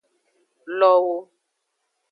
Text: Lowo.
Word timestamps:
Lowo. 0.79 1.17